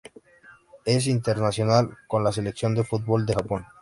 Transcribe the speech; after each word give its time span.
Es 0.83 1.05
internacional 1.05 1.95
con 2.07 2.23
la 2.23 2.31
selección 2.31 2.73
de 2.73 2.83
fútbol 2.83 3.27
de 3.27 3.35
Japón. 3.35 3.67